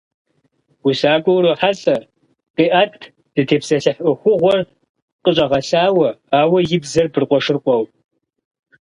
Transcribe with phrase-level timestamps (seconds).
[0.87, 1.97] УсакӀуэ урохьэлӀэ,
[2.55, 2.93] къиӀэт,
[3.35, 4.59] зытепсэлъыхь Ӏуэхугъуэр
[5.23, 7.83] къыщӀэгъэлъауэ, ауэ и бзэр быркъуэшыркъуэу.